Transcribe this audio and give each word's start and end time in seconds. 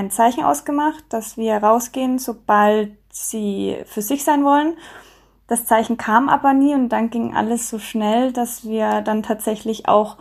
ein 0.00 0.10
Zeichen 0.10 0.42
ausgemacht, 0.42 1.04
dass 1.10 1.36
wir 1.36 1.56
rausgehen, 1.56 2.18
sobald 2.18 2.92
sie 3.10 3.76
für 3.86 4.02
sich 4.02 4.24
sein 4.24 4.44
wollen. 4.44 4.76
Das 5.46 5.66
Zeichen 5.66 5.96
kam 5.96 6.28
aber 6.28 6.52
nie 6.52 6.74
und 6.74 6.88
dann 6.88 7.10
ging 7.10 7.36
alles 7.36 7.68
so 7.68 7.78
schnell, 7.78 8.32
dass 8.32 8.64
wir 8.64 9.02
dann 9.02 9.22
tatsächlich 9.22 9.88
auch 9.88 10.16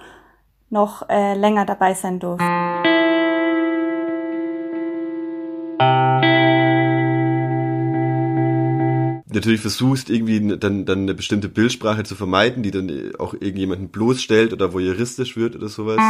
noch 0.69 1.07
äh, 1.09 1.33
länger 1.33 1.65
dabei 1.65 1.93
sein 1.93 2.19
durften. 2.19 2.45
natürlich 9.31 9.61
versuchst, 9.61 10.09
irgendwie 10.09 10.57
dann, 10.57 10.85
dann 10.85 11.03
eine 11.03 11.13
bestimmte 11.13 11.47
Bildsprache 11.47 12.03
zu 12.03 12.15
vermeiden, 12.15 12.61
die 12.63 12.71
dann 12.71 13.13
auch 13.19 13.33
irgendjemanden 13.33 13.89
bloßstellt 13.89 14.51
oder 14.51 14.73
voyeuristisch 14.73 15.37
wird 15.37 15.55
oder 15.55 15.69
sowas. 15.69 16.01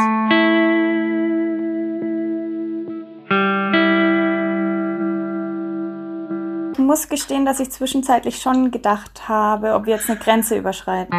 Muss 6.89 7.07
gestehen, 7.07 7.45
dass 7.45 7.59
ich 7.59 7.69
zwischenzeitlich 7.69 8.41
schon 8.41 8.71
gedacht 8.71 9.29
habe, 9.29 9.75
ob 9.75 9.85
wir 9.85 9.93
jetzt 9.93 10.09
eine 10.09 10.17
Grenze 10.17 10.57
überschreiten. 10.57 11.13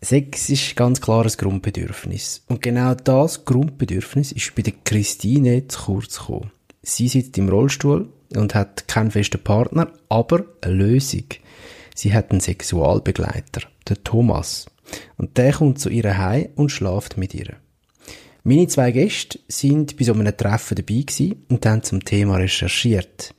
Sex 0.00 0.50
ist 0.50 0.74
ganz 0.74 1.00
klares 1.00 1.38
Grundbedürfnis. 1.38 2.42
Und 2.48 2.62
genau 2.62 2.94
das 2.94 3.44
Grundbedürfnis 3.44 4.32
ist 4.32 4.52
bei 4.56 4.62
der 4.62 4.74
Christine 4.84 5.68
zu 5.68 5.80
kurz 5.84 6.18
gekommen. 6.18 6.50
Sie 6.82 7.06
sitzt 7.06 7.38
im 7.38 7.48
Rollstuhl 7.48 8.08
und 8.34 8.56
hat 8.56 8.88
keinen 8.88 9.12
festen 9.12 9.42
Partner, 9.42 9.92
aber 10.08 10.46
eine 10.62 10.74
Lösung. 10.74 11.26
Sie 11.94 12.12
hat 12.12 12.32
einen 12.32 12.40
Sexualbegleiter, 12.40 13.68
den 13.88 14.02
Thomas. 14.02 14.66
Und 15.16 15.38
der 15.38 15.52
kommt 15.52 15.78
zu 15.78 15.90
ihr 15.90 16.18
heim 16.18 16.48
und 16.56 16.72
schlaft 16.72 17.16
mit 17.16 17.34
ihr. 17.34 17.54
Meine 18.46 18.66
zwei 18.66 18.90
Gäste 18.90 19.38
sind 19.48 19.96
bei 19.96 20.04
so 20.04 20.12
einem 20.12 20.36
Treffen 20.36 20.74
dabei 20.74 21.00
gewesen 21.00 21.46
und 21.48 21.64
haben 21.64 21.82
zum 21.82 22.04
Thema 22.04 22.36
recherchiert. 22.36 23.34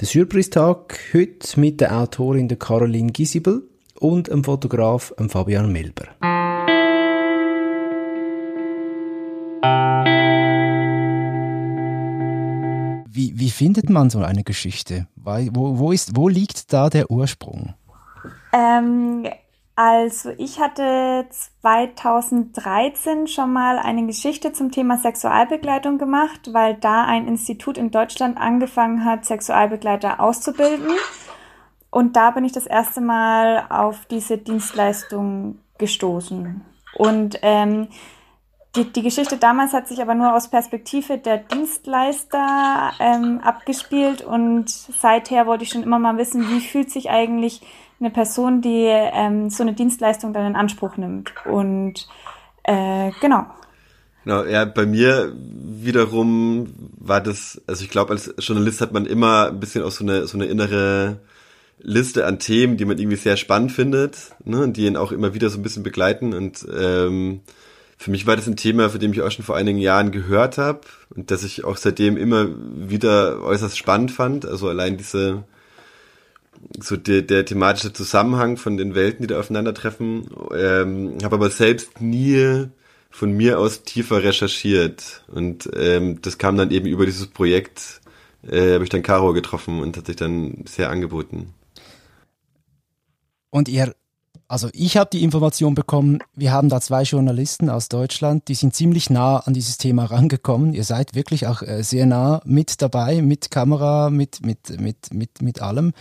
Der 0.00 0.08
Surprise-Tag 0.08 0.98
heute 1.14 1.60
mit 1.60 1.80
der 1.80 1.96
Autorin 1.96 2.48
der 2.48 2.58
Caroline 2.58 3.12
Gisibel 3.12 3.62
und 4.00 4.26
dem 4.26 4.42
Fotograf 4.42 5.14
Fabian 5.28 5.70
Milber. 5.70 6.08
Wie, 13.08 13.38
wie 13.38 13.50
findet 13.50 13.88
man 13.88 14.10
so 14.10 14.18
eine 14.18 14.42
Geschichte? 14.42 15.06
Wo, 15.14 15.78
wo, 15.78 15.92
ist, 15.92 16.16
wo 16.16 16.26
liegt 16.26 16.72
da 16.72 16.90
der 16.90 17.08
Ursprung? 17.08 17.74
Ähm, 18.52 19.28
also 19.82 20.34
ich 20.36 20.60
hatte 20.60 21.24
2013 21.30 23.28
schon 23.28 23.50
mal 23.50 23.78
eine 23.78 24.04
Geschichte 24.04 24.52
zum 24.52 24.70
Thema 24.70 24.98
Sexualbegleitung 24.98 25.96
gemacht, 25.96 26.52
weil 26.52 26.74
da 26.74 27.06
ein 27.06 27.26
Institut 27.26 27.78
in 27.78 27.90
Deutschland 27.90 28.36
angefangen 28.36 29.06
hat, 29.06 29.24
Sexualbegleiter 29.24 30.20
auszubilden. 30.20 30.90
Und 31.88 32.14
da 32.14 32.30
bin 32.30 32.44
ich 32.44 32.52
das 32.52 32.66
erste 32.66 33.00
Mal 33.00 33.64
auf 33.70 34.04
diese 34.04 34.36
Dienstleistung 34.36 35.60
gestoßen. 35.78 36.60
Und 36.98 37.38
ähm, 37.40 37.88
die, 38.76 38.84
die 38.92 39.02
Geschichte 39.02 39.38
damals 39.38 39.72
hat 39.72 39.88
sich 39.88 40.02
aber 40.02 40.14
nur 40.14 40.34
aus 40.34 40.48
Perspektive 40.48 41.16
der 41.16 41.38
Dienstleister 41.38 42.92
ähm, 43.00 43.40
abgespielt 43.42 44.20
und 44.20 44.68
seither 44.68 45.46
wollte 45.46 45.64
ich 45.64 45.70
schon 45.70 45.84
immer 45.84 45.98
mal 45.98 46.18
wissen, 46.18 46.50
wie 46.50 46.60
fühlt 46.60 46.90
sich 46.90 47.08
eigentlich 47.08 47.62
eine 48.00 48.10
Person, 48.10 48.62
die 48.62 48.86
ähm, 48.86 49.50
so 49.50 49.62
eine 49.62 49.74
Dienstleistung 49.74 50.32
dann 50.32 50.46
in 50.46 50.56
Anspruch 50.56 50.96
nimmt. 50.96 51.32
Und 51.46 52.08
äh, 52.64 53.10
genau. 53.20 53.46
Genau, 54.24 54.44
ja, 54.44 54.64
bei 54.64 54.84
mir 54.84 55.34
wiederum 55.34 56.74
war 56.98 57.20
das, 57.20 57.60
also 57.66 57.84
ich 57.84 57.90
glaube, 57.90 58.12
als 58.12 58.34
Journalist 58.38 58.80
hat 58.80 58.92
man 58.92 59.06
immer 59.06 59.48
ein 59.48 59.60
bisschen 59.60 59.82
auch 59.82 59.90
so 59.90 60.04
eine, 60.04 60.26
so 60.26 60.36
eine 60.36 60.46
innere 60.46 61.20
Liste 61.78 62.26
an 62.26 62.38
Themen, 62.38 62.76
die 62.76 62.84
man 62.84 62.98
irgendwie 62.98 63.16
sehr 63.16 63.36
spannend 63.36 63.72
findet, 63.72 64.32
ne, 64.44 64.62
und 64.62 64.76
die 64.76 64.86
ihn 64.86 64.96
auch 64.96 65.12
immer 65.12 65.32
wieder 65.32 65.48
so 65.48 65.58
ein 65.58 65.62
bisschen 65.62 65.82
begleiten. 65.82 66.34
Und 66.34 66.66
ähm, 66.78 67.40
für 67.96 68.10
mich 68.10 68.26
war 68.26 68.36
das 68.36 68.46
ein 68.46 68.56
Thema, 68.56 68.90
von 68.90 69.00
dem 69.00 69.12
ich 69.12 69.22
auch 69.22 69.30
schon 69.30 69.44
vor 69.44 69.56
einigen 69.56 69.78
Jahren 69.78 70.10
gehört 70.10 70.58
habe 70.58 70.80
und 71.14 71.30
das 71.30 71.44
ich 71.44 71.64
auch 71.64 71.76
seitdem 71.76 72.16
immer 72.16 72.48
wieder 72.74 73.42
äußerst 73.42 73.76
spannend 73.76 74.10
fand. 74.10 74.46
Also 74.46 74.68
allein 74.68 74.96
diese 74.96 75.44
so 76.78 76.96
der, 76.96 77.22
der 77.22 77.44
thematische 77.44 77.92
Zusammenhang 77.92 78.56
von 78.56 78.76
den 78.76 78.94
Welten, 78.94 79.22
die 79.22 79.28
da 79.28 79.40
aufeinandertreffen. 79.40 80.28
Ähm, 80.54 81.18
habe 81.22 81.36
aber 81.36 81.50
selbst 81.50 82.00
nie 82.00 82.66
von 83.10 83.32
mir 83.32 83.58
aus 83.58 83.82
tiefer 83.82 84.22
recherchiert 84.22 85.24
und 85.26 85.68
ähm, 85.74 86.20
das 86.22 86.38
kam 86.38 86.56
dann 86.56 86.70
eben 86.70 86.86
über 86.86 87.06
dieses 87.06 87.26
Projekt 87.26 88.00
äh, 88.42 88.74
habe 88.74 88.84
ich 88.84 88.90
dann 88.90 89.02
Caro 89.02 89.32
getroffen 89.32 89.80
und 89.80 89.96
hat 89.96 90.06
sich 90.06 90.16
dann 90.16 90.64
sehr 90.66 90.90
angeboten. 90.90 91.54
Und 93.50 93.68
ihr, 93.68 93.94
also 94.50 94.68
ich 94.72 94.96
habe 94.96 95.10
die 95.12 95.22
Information 95.22 95.76
bekommen, 95.76 96.18
wir 96.34 96.50
haben 96.50 96.68
da 96.68 96.80
zwei 96.80 97.02
Journalisten 97.02 97.70
aus 97.70 97.88
Deutschland, 97.88 98.48
die 98.48 98.54
sind 98.56 98.74
ziemlich 98.74 99.08
nah 99.08 99.36
an 99.36 99.54
dieses 99.54 99.78
Thema 99.78 100.06
rangekommen. 100.06 100.74
Ihr 100.74 100.82
seid 100.82 101.14
wirklich 101.14 101.46
auch 101.46 101.62
äh, 101.62 101.84
sehr 101.84 102.04
nah 102.04 102.40
mit 102.44 102.82
dabei, 102.82 103.22
mit 103.22 103.52
Kamera, 103.52 104.10
mit, 104.10 104.44
mit, 104.44 104.80
mit, 104.80 105.14
mit, 105.14 105.40
mit 105.40 105.62
allem. 105.62 105.92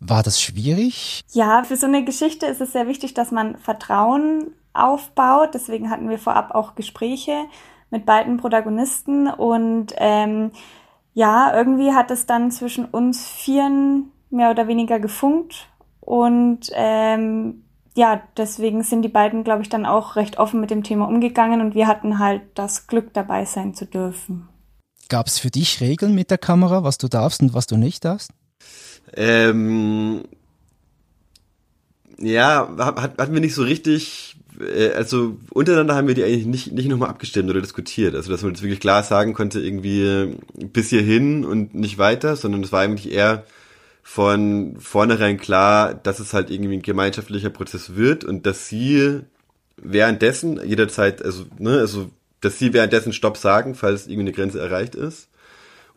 War 0.00 0.22
das 0.22 0.40
schwierig? 0.40 1.20
Ja, 1.32 1.64
für 1.64 1.76
so 1.76 1.86
eine 1.86 2.02
Geschichte 2.02 2.46
ist 2.46 2.62
es 2.62 2.72
sehr 2.72 2.86
wichtig, 2.86 3.12
dass 3.12 3.30
man 3.30 3.58
Vertrauen 3.58 4.52
aufbaut. 4.72 5.50
Deswegen 5.52 5.90
hatten 5.90 6.08
wir 6.08 6.18
vorab 6.18 6.54
auch 6.54 6.76
Gespräche 6.76 7.44
mit 7.90 8.06
beiden 8.06 8.38
Protagonisten 8.38 9.28
und 9.28 9.92
ähm, 9.98 10.52
ja, 11.12 11.54
irgendwie 11.54 11.92
hat 11.92 12.10
es 12.10 12.24
dann 12.24 12.50
zwischen 12.52 12.86
uns 12.86 13.28
Vieren 13.28 14.12
mehr 14.30 14.50
oder 14.50 14.66
weniger 14.66 14.98
gefunkt 14.98 15.68
und 16.00 16.70
ähm, 16.72 17.64
ja, 17.98 18.22
deswegen 18.36 18.84
sind 18.84 19.02
die 19.02 19.08
beiden, 19.08 19.42
glaube 19.42 19.62
ich, 19.62 19.68
dann 19.68 19.84
auch 19.84 20.14
recht 20.14 20.38
offen 20.38 20.60
mit 20.60 20.70
dem 20.70 20.84
Thema 20.84 21.08
umgegangen 21.08 21.60
und 21.60 21.74
wir 21.74 21.88
hatten 21.88 22.20
halt 22.20 22.42
das 22.54 22.86
Glück, 22.86 23.12
dabei 23.12 23.44
sein 23.44 23.74
zu 23.74 23.86
dürfen. 23.86 24.48
Gab 25.08 25.26
es 25.26 25.40
für 25.40 25.50
dich 25.50 25.80
Regeln 25.80 26.14
mit 26.14 26.30
der 26.30 26.38
Kamera, 26.38 26.84
was 26.84 26.98
du 26.98 27.08
darfst 27.08 27.42
und 27.42 27.54
was 27.54 27.66
du 27.66 27.76
nicht 27.76 28.04
darfst? 28.04 28.30
Ähm, 29.16 30.22
ja, 32.20 32.72
hatten 32.78 33.34
wir 33.34 33.40
nicht 33.40 33.56
so 33.56 33.62
richtig, 33.64 34.36
äh, 34.60 34.92
also 34.92 35.36
untereinander 35.50 35.96
haben 35.96 36.06
wir 36.06 36.14
die 36.14 36.22
eigentlich 36.22 36.46
nicht, 36.46 36.72
nicht 36.72 36.88
nochmal 36.88 37.10
abgestimmt 37.10 37.50
oder 37.50 37.60
diskutiert. 37.60 38.14
Also, 38.14 38.30
dass 38.30 38.42
man 38.42 38.52
jetzt 38.52 38.62
wirklich 38.62 38.80
klar 38.80 39.02
sagen 39.02 39.34
konnte, 39.34 39.58
irgendwie 39.58 40.36
bis 40.54 40.90
hierhin 40.90 41.44
und 41.44 41.74
nicht 41.74 41.98
weiter, 41.98 42.36
sondern 42.36 42.62
es 42.62 42.70
war 42.70 42.82
eigentlich 42.82 43.10
eher, 43.10 43.44
von 44.10 44.76
vornherein 44.80 45.36
klar, 45.36 45.92
dass 45.92 46.18
es 46.18 46.32
halt 46.32 46.50
irgendwie 46.50 46.78
ein 46.78 46.82
gemeinschaftlicher 46.82 47.50
Prozess 47.50 47.94
wird 47.94 48.24
und 48.24 48.46
dass 48.46 48.66
sie 48.66 49.20
währenddessen 49.76 50.66
jederzeit, 50.66 51.22
also, 51.22 51.44
ne, 51.58 51.78
also, 51.80 52.08
dass 52.40 52.58
sie 52.58 52.72
währenddessen 52.72 53.12
Stopp 53.12 53.36
sagen, 53.36 53.74
falls 53.74 54.06
irgendwie 54.06 54.22
eine 54.22 54.32
Grenze 54.32 54.60
erreicht 54.60 54.94
ist. 54.94 55.28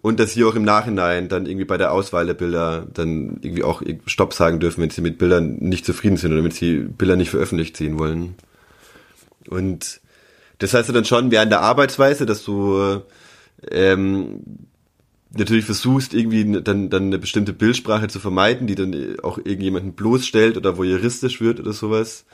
Und 0.02 0.20
dass 0.20 0.34
sie 0.34 0.44
auch 0.44 0.56
im 0.56 0.66
Nachhinein 0.66 1.30
dann 1.30 1.46
irgendwie 1.46 1.64
bei 1.64 1.78
der 1.78 1.94
Auswahl 1.94 2.26
der 2.26 2.34
Bilder 2.34 2.86
dann 2.94 3.40
irgendwie 3.44 3.64
auch 3.64 3.82
Stopp 4.08 4.34
sagen 4.34 4.60
dürfen, 4.60 4.82
wenn 4.82 4.90
sie 4.90 5.02
mit 5.02 5.18
Bildern 5.18 5.56
nicht 5.60 5.86
zufrieden 5.86 6.18
sind 6.18 6.34
oder 6.34 6.44
wenn 6.44 6.52
sie 6.52 6.80
Bilder 6.80 7.16
nicht 7.16 7.30
veröffentlicht 7.30 7.78
sehen 7.78 7.98
wollen. 7.98 8.36
Und 9.48 10.02
das 10.58 10.74
heißt 10.74 10.94
dann 10.94 11.06
schon 11.06 11.32
während 11.32 11.54
der 11.54 11.62
Arbeitsweise, 11.62 12.26
dass 12.26 12.44
du 12.44 13.04
ähm, 13.72 14.42
natürlich 15.38 15.66
versuchst, 15.66 16.14
irgendwie 16.14 16.62
dann, 16.62 16.90
dann 16.90 17.04
eine 17.04 17.20
bestimmte 17.20 17.54
Bildsprache 17.54 18.08
zu 18.08 18.20
vermeiden, 18.20 18.68
die 18.68 18.76
dann 18.76 19.20
auch 19.24 19.38
irgendjemanden 19.38 19.94
bloßstellt 19.94 20.58
oder 20.58 20.78
voyeuristisch 20.78 21.42
wird 21.42 21.60
oder 21.60 21.74
sowas. 21.74 22.26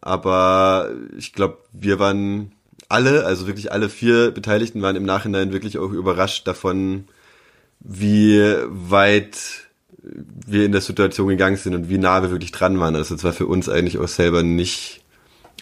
Aber 0.00 0.90
ich 1.16 1.32
glaube, 1.32 1.58
wir 1.72 1.98
waren 1.98 2.52
alle, 2.88 3.24
also 3.24 3.46
wirklich 3.46 3.72
alle 3.72 3.88
vier 3.88 4.30
Beteiligten 4.32 4.82
waren 4.82 4.96
im 4.96 5.04
Nachhinein 5.04 5.52
wirklich 5.52 5.78
auch 5.78 5.92
überrascht 5.92 6.46
davon, 6.46 7.04
wie 7.80 8.40
weit 8.68 9.68
wir 10.02 10.64
in 10.64 10.72
der 10.72 10.80
Situation 10.80 11.28
gegangen 11.28 11.56
sind 11.56 11.74
und 11.74 11.88
wie 11.88 11.98
nah 11.98 12.22
wir 12.22 12.30
wirklich 12.30 12.52
dran 12.52 12.80
waren. 12.80 12.96
Also 12.96 13.14
es 13.14 13.22
war 13.22 13.32
für 13.32 13.46
uns 13.46 13.68
eigentlich 13.68 13.98
auch 13.98 14.08
selber 14.08 14.42
nicht 14.42 15.02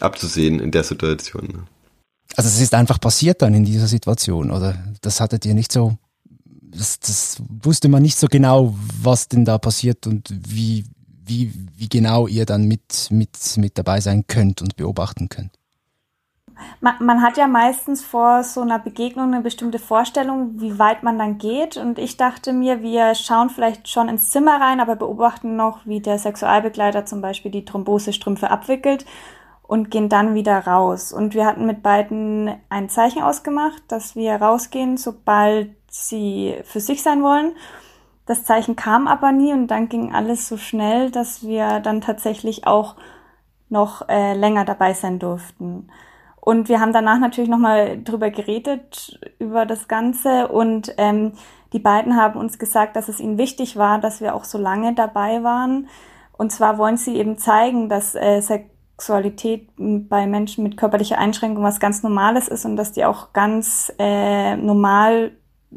abzusehen 0.01 0.61
in 0.61 0.71
der 0.71 0.85
Situation. 0.85 1.67
Also 2.37 2.49
es 2.49 2.61
ist 2.61 2.75
einfach 2.75 3.01
passiert 3.01 3.43
dann 3.43 3.55
in 3.55 3.65
dieser 3.65 3.89
Situation, 3.89 4.51
oder? 4.51 4.79
Das 5.01 5.21
hattet 5.21 5.45
ihr 5.45 5.55
nicht 5.55 5.73
so 5.73 5.99
das, 6.71 7.01
das 7.01 7.43
wusste 7.63 7.89
man 7.89 8.03
nicht 8.03 8.19
so 8.19 8.27
genau, 8.27 8.75
was 9.03 9.29
denn 9.29 9.45
da 9.45 9.59
passiert 9.59 10.07
und 10.07 10.29
wie, 10.31 10.85
wie, 11.25 11.53
wie 11.77 11.89
genau 11.89 12.27
ihr 12.27 12.47
dann 12.47 12.65
mit, 12.67 13.09
mit, 13.11 13.57
mit 13.57 13.79
dabei 13.79 14.01
sein 14.01 14.27
könnt 14.27 14.63
und 14.63 14.77
beobachten 14.77 15.29
könnt. 15.29 15.53
Man, 16.81 16.95
man, 17.01 17.23
hat 17.23 17.37
ja 17.37 17.47
meistens 17.47 18.05
vor 18.05 18.43
so 18.43 18.63
einer 18.63 18.81
Begegnung 18.81 19.33
eine 19.33 19.43
bestimmte 19.43 19.79
Vorstellung, 19.79 20.61
wie 20.61 20.79
weit 20.79 21.05
man 21.05 21.17
dann 21.17 21.39
geht. 21.39 21.77
Und 21.77 21.99
ich 21.99 22.17
dachte 22.17 22.53
mir, 22.53 22.83
wir 22.83 23.15
schauen 23.15 23.51
vielleicht 23.51 23.89
schon 23.89 24.09
ins 24.09 24.31
Zimmer 24.31 24.61
rein, 24.61 24.81
aber 24.81 24.97
beobachten 24.97 25.55
noch, 25.55 25.87
wie 25.87 26.01
der 26.01 26.19
Sexualbegleiter 26.19 27.05
zum 27.07 27.21
Beispiel 27.21 27.53
die 27.53 27.65
Thrombosestrümpfe 27.65 28.51
abwickelt. 28.51 29.07
und 29.69 29.91
gehen 29.91 30.09
dann 30.09 30.35
wieder 30.35 30.67
raus. 30.67 31.13
Und 31.13 31.35
wir 31.35 31.45
hatten 31.45 31.67
mit 31.67 31.83
beiden 31.83 32.51
ein 32.71 32.89
Zeichen 32.89 33.23
ausgemacht, 33.23 33.83
dass 33.89 34.17
wir 34.17 34.37
rausgehen, 34.37 34.97
sobald 34.97 35.78
sie 36.07 36.57
für 36.65 36.81
sich 36.81 37.03
sein 37.03 37.23
wollen. 37.23 37.53
Das 38.27 38.45
Zeichen 38.45 38.77
kam 38.77 39.09
aber 39.09 39.33
nie 39.33 39.53
und 39.53 39.69
dann 39.69 39.89
ging 39.89 40.15
alles 40.15 40.49
so 40.49 40.57
schnell, 40.57 41.11
dass 41.11 41.43
wir 41.43 41.81
dann 41.81 42.01
tatsächlich 42.01 42.67
auch 42.67 42.97
noch 43.71 44.09
äh, 44.09 44.35
länger 44.35 44.65
dabei 44.65 44.93
sein 44.95 45.19
durften. 45.19 45.89
Und 46.41 46.69
wir 46.69 46.81
haben 46.81 46.93
danach 46.93 47.19
natürlich 47.19 47.51
nochmal 47.51 48.03
drüber 48.03 48.31
geredet, 48.31 49.21
über 49.39 49.67
das 49.67 49.89
Ganze. 49.89 50.49
Und 50.49 50.95
ähm, 50.97 51.33
die 51.73 51.79
beiden 51.79 52.17
haben 52.17 52.41
uns 52.41 52.59
gesagt, 52.59 52.97
dass 52.97 53.09
es 53.09 53.21
ihnen 53.21 53.37
wichtig 53.37 53.77
war, 53.77 53.99
dass 53.99 54.21
wir 54.21 54.35
auch 54.35 54.45
so 54.45 54.57
lange 54.57 54.95
dabei 54.95 55.43
waren. 55.43 55.89
Und 56.39 56.51
zwar 56.53 56.79
wollen 56.79 56.97
sie 56.97 57.17
eben 57.17 57.37
zeigen, 57.37 57.89
dass 57.89 58.15
äh, 58.15 58.41
Sexualität 58.41 59.69
bei 59.77 60.27
Menschen 60.27 60.65
mit 60.65 60.77
körperlicher 60.77 61.19
Einschränkung 61.19 61.63
was 61.63 61.81
ganz 61.81 62.03
Normales 62.03 62.49
ist 62.49 62.65
und 62.65 62.77
dass 62.77 62.93
die 62.93 63.05
auch 63.05 63.33
ganz 63.33 63.93
äh, 63.99 64.57
normal 64.57 65.33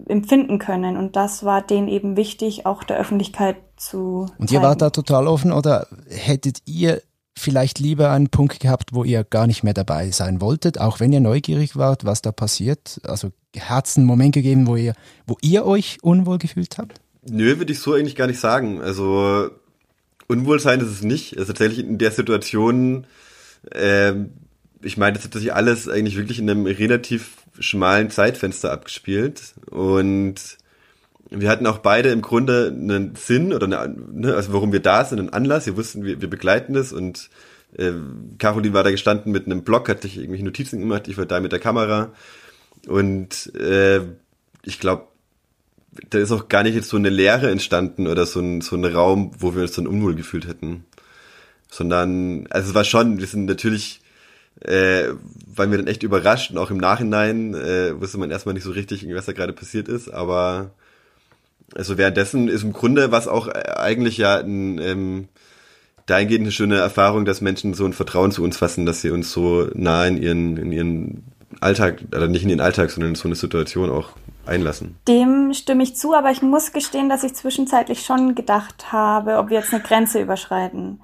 empfinden 0.07 0.59
können. 0.59 0.97
Und 0.97 1.15
das 1.15 1.43
war 1.43 1.61
denen 1.61 1.88
eben 1.88 2.15
wichtig, 2.15 2.65
auch 2.65 2.83
der 2.83 2.97
Öffentlichkeit 2.97 3.57
zu. 3.77 4.27
Und 4.38 4.51
ihr 4.51 4.61
wart 4.61 4.81
da 4.81 4.89
total 4.89 5.27
offen 5.27 5.51
oder 5.51 5.88
hättet 6.07 6.59
ihr 6.65 7.01
vielleicht 7.38 7.79
lieber 7.79 8.11
einen 8.11 8.29
Punkt 8.29 8.59
gehabt, 8.59 8.93
wo 8.93 9.03
ihr 9.03 9.23
gar 9.23 9.47
nicht 9.47 9.63
mehr 9.63 9.73
dabei 9.73 10.11
sein 10.11 10.41
wolltet, 10.41 10.79
auch 10.79 10.99
wenn 10.99 11.13
ihr 11.13 11.21
neugierig 11.21 11.75
wart, 11.75 12.05
was 12.05 12.21
da 12.21 12.31
passiert? 12.31 13.01
Also 13.03 13.31
hat 13.59 13.88
es 13.88 13.97
einen 13.97 14.05
Moment 14.05 14.33
gegeben, 14.33 14.67
wo 14.67 14.75
ihr, 14.75 14.93
wo 15.25 15.38
ihr 15.41 15.65
euch 15.65 15.97
unwohl 16.01 16.38
gefühlt 16.38 16.77
habt? 16.77 17.01
Nö, 17.29 17.57
würde 17.57 17.71
ich 17.71 17.79
so 17.79 17.93
eigentlich 17.93 18.15
gar 18.15 18.27
nicht 18.27 18.39
sagen. 18.39 18.81
Also 18.81 19.49
Unwohlsein 20.27 20.79
ist 20.79 20.88
es 20.88 21.03
nicht. 21.03 21.38
Also 21.38 21.51
tatsächlich 21.53 21.85
in 21.85 21.97
der 21.97 22.11
Situation, 22.11 23.05
äh, 23.69 24.13
ich 24.83 24.97
meine, 24.97 25.13
das 25.13 25.25
hat 25.25 25.33
sich 25.33 25.53
alles 25.53 25.87
eigentlich 25.87 26.17
wirklich 26.17 26.39
in 26.39 26.49
einem 26.49 26.65
relativ 26.65 27.37
schmalen 27.59 28.09
Zeitfenster 28.09 28.71
abgespielt 28.71 29.53
und 29.69 30.35
wir 31.29 31.49
hatten 31.49 31.67
auch 31.67 31.77
beide 31.77 32.09
im 32.09 32.21
Grunde 32.21 32.67
einen 32.67 33.15
Sinn 33.15 33.53
oder 33.53 33.65
eine, 33.65 33.95
ne, 34.11 34.35
also 34.35 34.53
warum 34.53 34.73
wir 34.73 34.81
da 34.81 35.05
sind, 35.05 35.19
einen 35.19 35.29
Anlass. 35.29 35.65
Wir 35.65 35.77
wussten, 35.77 36.03
wir, 36.03 36.21
wir 36.21 36.29
begleiten 36.29 36.73
das 36.73 36.91
und 36.91 37.29
äh, 37.77 37.91
Caroline 38.37 38.73
war 38.73 38.83
da 38.83 38.91
gestanden 38.91 39.31
mit 39.31 39.45
einem 39.45 39.63
Blog, 39.63 39.87
hat 39.87 40.01
sich 40.01 40.17
irgendwelche 40.17 40.43
Notizen 40.43 40.79
gemacht, 40.79 41.07
ich 41.07 41.17
war 41.17 41.25
da 41.25 41.39
mit 41.39 41.53
der 41.53 41.59
Kamera 41.59 42.11
und 42.87 43.53
äh, 43.55 44.01
ich 44.63 44.79
glaube, 44.79 45.07
da 46.09 46.19
ist 46.19 46.31
auch 46.31 46.47
gar 46.47 46.63
nicht 46.63 46.75
jetzt 46.75 46.89
so 46.89 46.97
eine 46.97 47.09
Leere 47.09 47.49
entstanden 47.49 48.07
oder 48.07 48.25
so 48.25 48.39
ein, 48.39 48.61
so 48.61 48.75
ein 48.75 48.85
Raum, 48.85 49.31
wo 49.37 49.55
wir 49.55 49.63
uns 49.63 49.73
dann 49.73 49.87
unwohl 49.87 50.15
gefühlt 50.15 50.47
hätten. 50.47 50.85
Sondern, 51.69 52.47
also 52.49 52.69
es 52.69 52.75
war 52.75 52.83
schon, 52.83 53.19
wir 53.19 53.27
sind 53.27 53.45
natürlich, 53.45 54.01
äh, 54.59 55.09
waren 55.56 55.71
wir 55.71 55.77
dann 55.77 55.88
echt 55.88 56.03
überrascht 56.03 56.51
und 56.51 56.57
auch 56.57 56.71
im 56.71 56.77
Nachhinein 56.77 57.53
äh, 57.53 58.00
wusste 58.00 58.18
man 58.18 58.31
erstmal 58.31 58.53
nicht 58.53 58.63
so 58.63 58.71
richtig, 58.71 59.07
was 59.13 59.25
da 59.25 59.33
gerade 59.33 59.53
passiert 59.53 59.88
ist, 59.88 60.09
aber 60.09 60.71
also 61.75 61.98
währenddessen 61.98 62.48
ist 62.48 62.63
im 62.63 62.74
Grunde 62.74 63.12
was 63.12 63.27
auch 63.27 63.48
eigentlich 63.48 64.18
ja 64.18 64.38
ein, 64.38 64.77
ähm, 64.80 65.27
dahingehend 66.06 66.44
eine 66.44 66.51
schöne 66.51 66.77
Erfahrung, 66.77 67.25
dass 67.25 67.42
Menschen 67.42 67.74
so 67.74 67.86
ein 67.86 67.94
Vertrauen 67.94 68.31
zu 68.31 68.44
uns 68.44 68.57
fassen, 68.57 68.86
dass 68.86 69.01
sie 69.01 69.09
uns 69.09 69.31
so 69.31 69.68
nah 69.74 70.06
in 70.06 70.21
ihren, 70.21 70.57
in 70.57 70.71
ihren 70.71 71.24
Alltag, 71.59 72.03
oder 72.15 72.27
nicht 72.27 72.44
in 72.44 72.50
ihren 72.50 72.62
Alltag, 72.62 72.92
sondern 72.92 73.12
in 73.12 73.15
so 73.15 73.27
eine 73.27 73.36
Situation 73.36 73.89
auch 73.89 74.09
einlassen. 74.45 74.95
Dem 75.07 75.53
stimme 75.53 75.83
ich 75.83 75.95
zu, 75.95 76.13
aber 76.13 76.31
ich 76.31 76.42
muss 76.42 76.71
gestehen, 76.71 77.09
dass 77.09 77.24
ich 77.24 77.33
zwischenzeitlich 77.33 78.01
schon 78.01 78.36
gedacht 78.36 78.92
habe, 78.92 79.38
ob 79.38 79.50
wir 79.50 79.59
jetzt 79.59 79.74
eine 79.74 79.83
Grenze 79.83 80.21
überschreiten. 80.21 81.01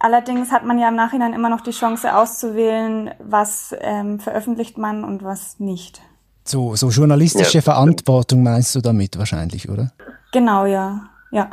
Allerdings 0.00 0.52
hat 0.52 0.64
man 0.64 0.78
ja 0.78 0.88
im 0.88 0.94
Nachhinein 0.94 1.32
immer 1.32 1.48
noch 1.48 1.60
die 1.60 1.72
Chance 1.72 2.14
auszuwählen, 2.16 3.10
was 3.18 3.74
ähm, 3.80 4.20
veröffentlicht 4.20 4.78
man 4.78 5.02
und 5.04 5.24
was 5.24 5.58
nicht. 5.58 6.00
So, 6.44 6.76
so 6.76 6.88
journalistische 6.88 7.58
ja. 7.58 7.62
Verantwortung 7.62 8.42
meinst 8.42 8.74
du 8.74 8.80
damit 8.80 9.18
wahrscheinlich, 9.18 9.68
oder? 9.68 9.92
Genau, 10.32 10.66
ja. 10.66 11.10
Ja. 11.30 11.50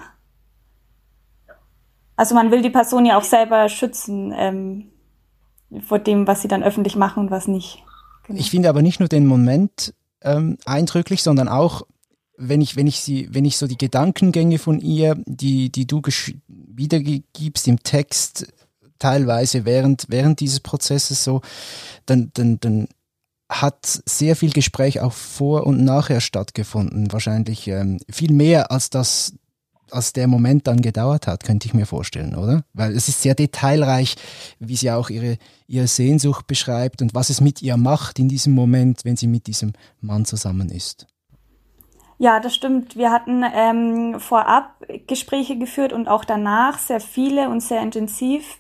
Also 2.15 2.35
man 2.35 2.51
will 2.51 2.61
die 2.61 2.69
Person 2.69 3.05
ja 3.05 3.17
auch 3.17 3.23
selber 3.23 3.67
schützen 3.67 4.33
ähm, 4.35 4.91
vor 5.85 5.99
dem, 5.99 6.27
was 6.27 6.41
sie 6.41 6.47
dann 6.47 6.63
öffentlich 6.63 6.95
machen 6.95 7.21
und 7.23 7.31
was 7.31 7.47
nicht. 7.47 7.83
Genau. 8.27 8.39
Ich 8.39 8.51
finde 8.51 8.69
aber 8.69 8.81
nicht 8.81 8.99
nur 8.99 9.09
den 9.09 9.27
Moment 9.27 9.93
ähm, 10.21 10.57
eindrücklich, 10.65 11.23
sondern 11.23 11.47
auch, 11.47 11.81
wenn 12.37 12.61
ich, 12.61 12.75
wenn 12.75 12.87
ich 12.87 12.99
sie, 12.99 13.29
wenn 13.31 13.45
ich 13.45 13.57
so 13.57 13.67
die 13.67 13.77
Gedankengänge 13.77 14.59
von 14.59 14.79
ihr, 14.79 15.15
die, 15.25 15.71
die 15.71 15.87
du 15.87 16.01
wiedergibst 16.47 17.67
im 17.67 17.81
Text, 17.83 18.47
teilweise 18.99 19.65
während, 19.65 20.05
während 20.09 20.39
dieses 20.39 20.59
Prozesses 20.59 21.23
so, 21.23 21.41
dann, 22.05 22.31
dann, 22.33 22.59
dann 22.59 22.87
hat 23.49 24.01
sehr 24.05 24.35
viel 24.35 24.51
Gespräch 24.51 24.99
auch 25.01 25.13
vor 25.13 25.67
und 25.67 25.83
nachher 25.83 26.21
stattgefunden. 26.21 27.11
Wahrscheinlich 27.11 27.67
ähm, 27.67 27.99
viel 28.09 28.31
mehr 28.31 28.71
als 28.71 28.89
das, 28.89 29.33
als 29.91 30.13
der 30.13 30.27
Moment 30.27 30.65
dann 30.65 30.81
gedauert 30.81 31.27
hat, 31.27 31.43
könnte 31.43 31.67
ich 31.67 31.73
mir 31.73 31.85
vorstellen, 31.85 32.35
oder? 32.35 32.63
Weil 32.73 32.95
es 32.95 33.07
ist 33.07 33.21
sehr 33.21 33.35
detailreich, 33.35 34.15
wie 34.59 34.75
sie 34.75 34.91
auch 34.91 35.09
ihre, 35.09 35.37
ihre 35.67 35.87
Sehnsucht 35.87 36.47
beschreibt 36.47 37.01
und 37.01 37.13
was 37.13 37.29
es 37.29 37.39
mit 37.39 37.61
ihr 37.61 37.77
macht 37.77 38.17
in 38.17 38.27
diesem 38.27 38.53
Moment, 38.53 39.05
wenn 39.05 39.15
sie 39.15 39.27
mit 39.27 39.45
diesem 39.45 39.73
Mann 40.01 40.25
zusammen 40.25 40.69
ist. 40.69 41.05
Ja, 42.17 42.39
das 42.39 42.55
stimmt. 42.55 42.95
Wir 42.95 43.11
hatten 43.11 43.43
ähm, 43.53 44.19
vorab 44.19 44.75
Gespräche 45.07 45.57
geführt 45.57 45.91
und 45.91 46.07
auch 46.07 46.23
danach 46.23 46.77
sehr 46.77 47.01
viele 47.01 47.49
und 47.49 47.61
sehr 47.61 47.81
intensiv. 47.81 48.59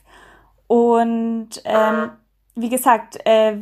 Und 0.67 1.61
ähm, 1.63 2.11
wie 2.55 2.69
gesagt, 2.69 3.17
äh, 3.25 3.57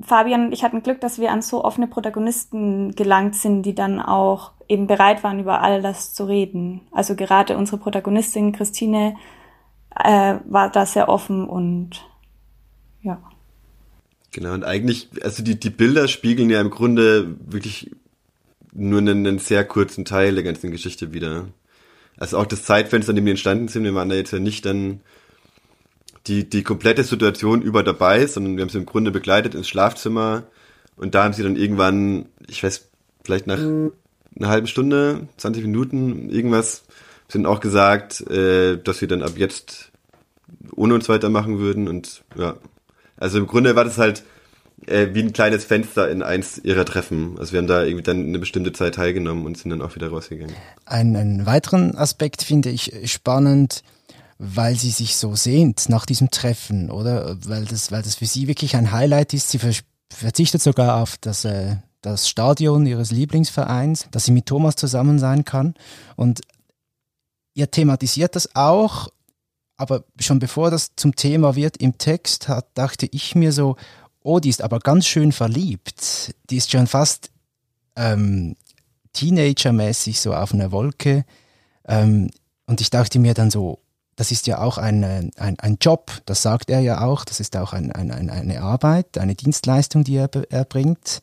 Fabian 0.00 0.46
und 0.46 0.52
ich 0.52 0.62
hatten 0.62 0.82
Glück, 0.82 1.00
dass 1.00 1.18
wir 1.18 1.32
an 1.32 1.42
so 1.42 1.64
offene 1.64 1.86
Protagonisten 1.86 2.94
gelangt 2.94 3.34
sind, 3.34 3.62
die 3.62 3.74
dann 3.74 4.00
auch 4.00 4.52
eben 4.68 4.86
bereit 4.86 5.22
waren, 5.22 5.40
über 5.40 5.62
all 5.62 5.82
das 5.82 6.14
zu 6.14 6.24
reden. 6.24 6.82
Also 6.92 7.14
gerade 7.14 7.56
unsere 7.56 7.78
Protagonistin 7.78 8.52
Christine 8.52 9.16
äh, 9.94 10.36
war 10.44 10.70
da 10.70 10.86
sehr 10.86 11.08
offen 11.08 11.48
und 11.48 12.04
ja. 13.02 13.22
Genau, 14.32 14.52
und 14.52 14.64
eigentlich, 14.64 15.08
also 15.22 15.42
die, 15.42 15.58
die 15.58 15.70
Bilder 15.70 16.08
spiegeln 16.08 16.50
ja 16.50 16.60
im 16.60 16.70
Grunde 16.70 17.36
wirklich 17.50 17.90
nur 18.76 19.00
einen, 19.00 19.26
einen 19.26 19.38
sehr 19.38 19.64
kurzen 19.64 20.04
Teil 20.04 20.34
der 20.34 20.44
ganzen 20.44 20.70
Geschichte 20.70 21.12
wieder. 21.12 21.48
Also 22.18 22.38
auch 22.38 22.46
das 22.46 22.64
Zeitfenster, 22.64 23.10
in 23.10 23.16
dem 23.16 23.24
wir 23.26 23.32
entstanden 23.32 23.68
sind, 23.68 23.84
wir 23.84 23.94
waren 23.94 24.08
da 24.08 24.14
jetzt 24.14 24.32
ja 24.32 24.38
nicht 24.38 24.64
dann 24.64 25.00
die, 26.26 26.48
die 26.48 26.62
komplette 26.62 27.04
Situation 27.04 27.62
über 27.62 27.82
dabei, 27.82 28.26
sondern 28.26 28.56
wir 28.56 28.62
haben 28.62 28.70
sie 28.70 28.78
im 28.78 28.86
Grunde 28.86 29.10
begleitet 29.10 29.54
ins 29.54 29.68
Schlafzimmer 29.68 30.44
und 30.96 31.14
da 31.14 31.24
haben 31.24 31.34
sie 31.34 31.42
dann 31.42 31.56
irgendwann, 31.56 32.26
ich 32.48 32.62
weiß, 32.62 32.88
vielleicht 33.24 33.46
nach 33.46 33.58
einer 33.58 34.48
halben 34.48 34.66
Stunde, 34.66 35.28
20 35.36 35.62
Minuten, 35.64 36.28
irgendwas, 36.30 36.84
sind 37.28 37.46
auch 37.46 37.60
gesagt, 37.60 38.20
äh, 38.30 38.76
dass 38.76 38.98
sie 38.98 39.06
dann 39.06 39.22
ab 39.22 39.32
jetzt 39.36 39.90
ohne 40.74 40.94
uns 40.94 41.08
weitermachen 41.08 41.58
würden 41.58 41.88
und 41.88 42.22
ja. 42.36 42.56
Also 43.18 43.38
im 43.38 43.46
Grunde 43.46 43.76
war 43.76 43.84
das 43.84 43.98
halt 43.98 44.24
äh, 44.86 45.14
wie 45.14 45.22
ein 45.22 45.32
kleines 45.32 45.64
Fenster 45.64 46.10
in 46.10 46.22
eins 46.22 46.58
ihrer 46.58 46.84
Treffen. 46.84 47.36
Also 47.38 47.52
wir 47.52 47.58
haben 47.58 47.66
da 47.66 47.82
irgendwie 47.82 48.02
dann 48.02 48.26
eine 48.26 48.38
bestimmte 48.38 48.72
Zeit 48.72 48.94
teilgenommen 48.96 49.46
und 49.46 49.58
sind 49.58 49.70
dann 49.70 49.82
auch 49.82 49.94
wieder 49.94 50.08
rausgegangen. 50.08 50.54
Einen 50.84 51.46
weiteren 51.46 51.96
Aspekt 51.96 52.42
finde 52.42 52.70
ich 52.70 52.92
spannend, 53.10 53.82
weil 54.38 54.76
sie 54.76 54.90
sich 54.90 55.16
so 55.16 55.34
sehnt 55.34 55.88
nach 55.88 56.06
diesem 56.06 56.30
Treffen, 56.30 56.90
oder? 56.90 57.36
Weil 57.46 57.64
das, 57.64 57.90
weil 57.90 58.02
das 58.02 58.16
für 58.16 58.26
sie 58.26 58.48
wirklich 58.48 58.76
ein 58.76 58.92
Highlight 58.92 59.34
ist. 59.34 59.50
Sie 59.50 59.60
verzichtet 60.12 60.62
sogar 60.62 61.02
auf 61.02 61.16
das, 61.20 61.44
äh, 61.44 61.76
das 62.02 62.28
Stadion 62.28 62.86
ihres 62.86 63.10
Lieblingsvereins, 63.10 64.08
dass 64.10 64.26
sie 64.26 64.32
mit 64.32 64.46
Thomas 64.46 64.76
zusammen 64.76 65.18
sein 65.18 65.44
kann. 65.44 65.74
Und 66.16 66.40
ihr 67.54 67.70
thematisiert 67.70 68.36
das 68.36 68.54
auch, 68.54 69.08
aber 69.76 70.04
schon 70.18 70.38
bevor 70.38 70.70
das 70.70 70.92
zum 70.96 71.16
Thema 71.16 71.56
wird 71.56 71.78
im 71.78 71.98
Text, 71.98 72.48
hat, 72.48 72.66
dachte 72.74 73.08
ich 73.10 73.34
mir 73.34 73.52
so, 73.52 73.76
oh, 74.26 74.40
die 74.40 74.48
ist 74.48 74.62
aber 74.62 74.80
ganz 74.80 75.06
schön 75.06 75.32
verliebt. 75.32 76.34
Die 76.50 76.56
ist 76.56 76.70
schon 76.70 76.86
fast 76.86 77.30
ähm, 77.94 78.56
Teenager-mäßig 79.12 80.20
so 80.20 80.34
auf 80.34 80.52
einer 80.52 80.72
Wolke. 80.72 81.24
Ähm, 81.86 82.30
und 82.66 82.80
ich 82.80 82.90
dachte 82.90 83.18
mir 83.20 83.34
dann 83.34 83.50
so, 83.50 83.78
das 84.16 84.32
ist 84.32 84.46
ja 84.46 84.58
auch 84.58 84.78
ein, 84.78 85.02
äh, 85.02 85.30
ein, 85.36 85.60
ein 85.60 85.78
Job, 85.80 86.10
das 86.26 86.42
sagt 86.42 86.70
er 86.70 86.80
ja 86.80 87.02
auch, 87.02 87.24
das 87.24 87.38
ist 87.38 87.56
auch 87.56 87.72
ein, 87.72 87.92
ein, 87.92 88.10
eine 88.10 88.62
Arbeit, 88.62 89.18
eine 89.18 89.34
Dienstleistung, 89.34 90.02
die 90.02 90.16
er 90.16 90.30
erbringt. 90.50 91.20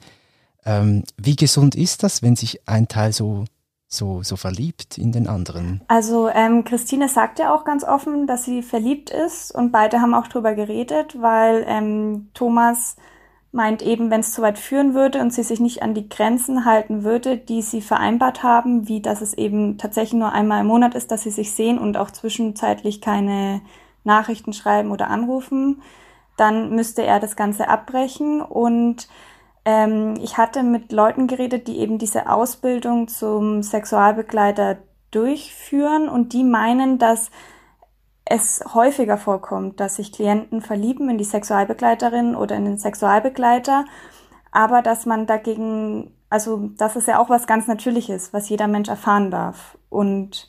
Ähm, 0.65 1.03
wie 1.17 1.35
gesund 1.35 1.75
ist 1.75 2.03
das, 2.03 2.21
wenn 2.21 2.37
sich 2.37 2.67
ein 2.67 2.87
Teil 2.87 3.11
so, 3.11 3.43
so, 3.93 4.23
so 4.23 4.35
verliebt 4.35 4.97
in 4.97 5.11
den 5.11 5.27
anderen? 5.27 5.81
Also 5.87 6.29
ähm, 6.29 6.63
Christine 6.63 7.09
sagt 7.09 7.39
ja 7.39 7.53
auch 7.53 7.63
ganz 7.63 7.83
offen, 7.83 8.27
dass 8.27 8.45
sie 8.45 8.61
verliebt 8.61 9.09
ist 9.09 9.53
und 9.53 9.71
beide 9.71 10.01
haben 10.01 10.13
auch 10.13 10.27
drüber 10.27 10.53
geredet, 10.53 11.21
weil 11.21 11.63
ähm, 11.67 12.29
Thomas 12.33 12.95
meint 13.51 13.83
eben, 13.83 14.09
wenn 14.09 14.21
es 14.21 14.33
zu 14.33 14.41
weit 14.41 14.57
führen 14.57 14.95
würde 14.95 15.21
und 15.21 15.31
sie 15.31 15.43
sich 15.43 15.59
nicht 15.59 15.83
an 15.83 15.93
die 15.93 16.09
Grenzen 16.09 16.65
halten 16.65 17.03
würde, 17.03 17.37
die 17.37 17.61
sie 17.61 17.81
vereinbart 17.81 18.41
haben, 18.41 18.87
wie 18.87 18.99
dass 18.99 19.21
es 19.21 19.35
eben 19.35 19.77
tatsächlich 19.77 20.19
nur 20.19 20.31
einmal 20.31 20.61
im 20.61 20.67
Monat 20.67 20.95
ist, 20.95 21.11
dass 21.11 21.21
sie 21.21 21.29
sich 21.29 21.51
sehen 21.51 21.77
und 21.77 21.95
auch 21.95 22.09
zwischenzeitlich 22.09 22.99
keine 22.99 23.61
Nachrichten 24.03 24.53
schreiben 24.53 24.91
oder 24.91 25.09
anrufen, 25.09 25.81
dann 26.35 26.75
müsste 26.75 27.03
er 27.03 27.19
das 27.19 27.35
Ganze 27.35 27.67
abbrechen. 27.67 28.41
Und 28.41 29.07
ähm, 29.65 30.15
ich 30.21 30.37
hatte 30.37 30.63
mit 30.63 30.91
Leuten 30.91 31.27
geredet, 31.27 31.67
die 31.67 31.79
eben 31.79 31.97
diese 31.97 32.29
Ausbildung 32.29 33.07
zum 33.07 33.63
Sexualbegleiter 33.63 34.77
durchführen 35.11 36.09
und 36.09 36.33
die 36.33 36.43
meinen, 36.43 36.97
dass 36.97 37.29
es 38.25 38.63
häufiger 38.73 39.17
vorkommt, 39.17 39.79
dass 39.79 39.95
sich 39.95 40.11
Klienten 40.11 40.61
verlieben 40.61 41.09
in 41.09 41.17
die 41.17 41.23
Sexualbegleiterin 41.23 42.35
oder 42.35 42.55
in 42.55 42.65
den 42.65 42.77
Sexualbegleiter, 42.77 43.85
aber 44.51 44.81
dass 44.81 45.05
man 45.05 45.27
dagegen, 45.27 46.13
also 46.29 46.69
das 46.77 46.95
ist 46.95 47.07
ja 47.07 47.19
auch 47.19 47.29
was 47.29 47.47
ganz 47.47 47.67
Natürliches, 47.67 48.33
was 48.33 48.49
jeder 48.49 48.67
Mensch 48.67 48.89
erfahren 48.89 49.29
darf. 49.29 49.77
Und 49.89 50.47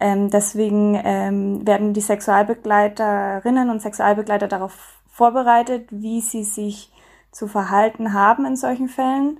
ähm, 0.00 0.30
deswegen 0.30 1.00
ähm, 1.02 1.66
werden 1.66 1.92
die 1.92 2.00
Sexualbegleiterinnen 2.00 3.70
und 3.70 3.80
Sexualbegleiter 3.80 4.48
darauf 4.48 5.00
vorbereitet, 5.08 5.88
wie 5.90 6.20
sie 6.20 6.44
sich 6.44 6.92
zu 7.38 7.46
verhalten 7.46 8.12
haben 8.12 8.44
in 8.44 8.56
solchen 8.56 8.88
Fällen. 8.88 9.38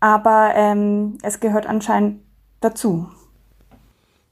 Aber 0.00 0.52
ähm, 0.54 1.18
es 1.22 1.40
gehört 1.40 1.66
anscheinend 1.66 2.20
dazu. 2.60 3.08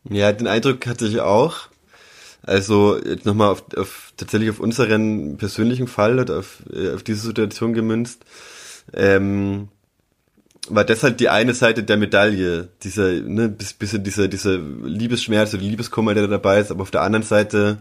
Ja, 0.04 0.32
den 0.32 0.46
Eindruck 0.46 0.86
hatte 0.86 1.06
ich 1.06 1.20
auch. 1.20 1.68
Also 2.42 2.96
jetzt 3.02 3.26
nochmal 3.26 3.50
auf, 3.50 3.64
auf 3.76 4.12
tatsächlich 4.16 4.50
auf 4.50 4.60
unseren 4.60 5.36
persönlichen 5.36 5.88
Fall 5.88 6.20
oder 6.20 6.38
auf, 6.38 6.62
äh, 6.72 6.94
auf 6.94 7.02
diese 7.02 7.26
Situation 7.26 7.72
gemünzt. 7.72 8.24
Ähm, 8.92 9.68
war 10.68 10.84
das 10.84 11.02
halt 11.02 11.18
die 11.18 11.28
eine 11.28 11.54
Seite 11.54 11.82
der 11.82 11.96
Medaille, 11.96 12.68
dieser, 12.82 13.12
ne, 13.12 13.48
bisschen 13.48 14.04
dieser, 14.04 14.28
dieser 14.28 14.58
Liebesschmerz 14.58 15.54
oder 15.54 15.62
Liebeskummer, 15.62 16.14
der 16.14 16.24
da 16.24 16.30
dabei 16.30 16.60
ist, 16.60 16.70
aber 16.70 16.82
auf 16.82 16.90
der 16.90 17.02
anderen 17.02 17.24
Seite, 17.24 17.78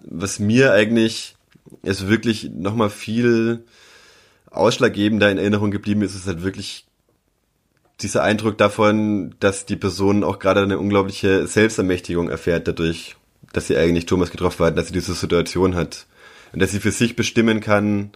was 0.00 0.38
mir 0.38 0.72
eigentlich 0.72 1.36
es 1.82 2.08
wirklich 2.08 2.50
nochmal 2.50 2.90
viel 2.90 3.64
ausschlaggebender 4.50 5.30
in 5.30 5.38
Erinnerung 5.38 5.70
geblieben 5.70 6.02
ist, 6.02 6.14
ist 6.14 6.26
halt 6.26 6.42
wirklich 6.42 6.86
dieser 8.00 8.22
Eindruck 8.22 8.58
davon, 8.58 9.34
dass 9.40 9.66
die 9.66 9.76
Person 9.76 10.24
auch 10.24 10.38
gerade 10.38 10.62
eine 10.62 10.78
unglaubliche 10.78 11.46
Selbstermächtigung 11.46 12.30
erfährt 12.30 12.66
dadurch, 12.66 13.16
dass 13.52 13.66
sie 13.66 13.76
eigentlich 13.76 14.06
Thomas 14.06 14.30
getroffen 14.30 14.66
hat, 14.66 14.78
dass 14.78 14.88
sie 14.88 14.92
diese 14.92 15.14
Situation 15.14 15.74
hat 15.74 16.06
und 16.52 16.60
dass 16.60 16.70
sie 16.70 16.80
für 16.80 16.92
sich 16.92 17.16
bestimmen 17.16 17.60
kann, 17.60 18.10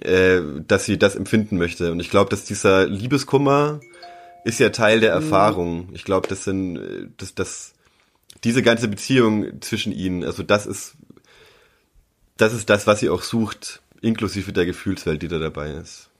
äh, 0.00 0.40
dass 0.66 0.84
sie 0.84 0.98
das 0.98 1.16
empfinden 1.16 1.58
möchte. 1.58 1.92
Und 1.92 2.00
ich 2.00 2.10
glaube, 2.10 2.30
dass 2.30 2.44
dieser 2.44 2.86
Liebeskummer 2.86 3.80
ist 4.44 4.60
ja 4.60 4.70
Teil 4.70 5.00
der 5.00 5.16
mhm. 5.16 5.22
Erfahrung. 5.24 5.88
Ich 5.92 6.04
glaube, 6.04 6.28
das 6.28 6.44
sind, 6.44 7.12
dass 7.18 7.34
das, 7.34 7.74
diese 8.44 8.62
ganze 8.62 8.88
Beziehung 8.88 9.60
zwischen 9.60 9.92
ihnen, 9.92 10.24
also 10.24 10.42
das 10.42 10.66
ist, 10.66 10.94
das 12.36 12.54
ist 12.54 12.70
das, 12.70 12.86
was 12.86 13.00
sie 13.00 13.10
auch 13.10 13.22
sucht, 13.22 13.82
inklusive 14.00 14.52
der 14.52 14.66
Gefühlswelt, 14.66 15.22
die 15.22 15.28
da 15.28 15.38
dabei 15.38 15.70
ist. 15.72 16.10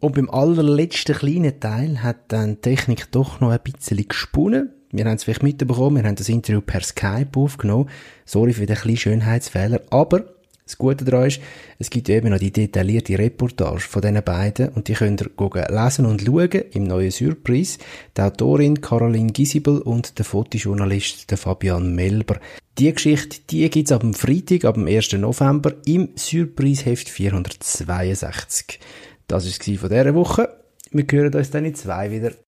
Und 0.00 0.16
beim 0.16 0.30
allerletzten 0.30 1.14
kleinen 1.14 1.60
Teil 1.60 2.02
hat 2.02 2.32
dann 2.32 2.56
die 2.56 2.60
Technik 2.60 3.12
doch 3.12 3.40
noch 3.40 3.50
ein 3.50 3.60
bisschen 3.62 4.06
gesponnen. 4.08 4.70
Wir 4.90 5.04
haben 5.04 5.14
es 5.14 5.24
vielleicht 5.24 5.44
mitbekommen, 5.44 5.96
wir 6.02 6.08
haben 6.08 6.16
das 6.16 6.28
Interview 6.28 6.60
per 6.60 6.82
Skype 6.82 7.30
aufgenommen. 7.36 7.88
Sorry 8.24 8.52
für 8.52 8.66
den 8.66 8.76
kleinen 8.76 8.96
Schönheitsfehler, 8.96 9.80
aber 9.90 10.24
das 10.64 10.78
Gute 10.78 11.04
daran 11.04 11.26
ist, 11.26 11.40
es 11.78 11.90
gibt 11.90 12.08
eben 12.08 12.30
noch 12.30 12.38
die 12.38 12.52
detaillierte 12.52 13.18
Reportage 13.18 13.80
von 13.80 14.00
diesen 14.00 14.22
beiden 14.22 14.68
und 14.70 14.88
die 14.88 14.94
könnt 14.94 15.20
ihr 15.20 15.28
lesen 15.68 16.06
und 16.06 16.22
schauen 16.22 16.62
im 16.72 16.84
neuen 16.84 17.10
Surprise. 17.10 17.78
Die 18.16 18.20
Autorin 18.20 18.80
Caroline 18.80 19.32
Gisibel 19.32 19.80
und 19.80 20.18
der 20.18 20.24
Fotojournalist 20.24 21.30
Fabian 21.36 21.94
Melber. 21.94 22.38
Die 22.78 22.92
Geschichte, 22.92 23.38
die 23.50 23.68
gibt's 23.68 23.92
ab 23.92 24.00
dem 24.00 24.14
Freitag, 24.14 24.64
ab 24.64 24.76
dem 24.76 24.86
1. 24.86 25.12
November 25.14 25.74
im 25.84 26.10
Surprise-Heft 26.16 27.08
462. 27.08 28.78
Das 29.26 29.44
war 29.44 29.74
es 29.74 29.80
von 29.80 29.88
dieser 29.88 30.14
Woche. 30.14 30.48
Wir 30.90 31.06
hören 31.10 31.34
uns 31.34 31.50
dann 31.50 31.64
in 31.64 31.74
zwei 31.74 32.10
wieder. 32.10 32.32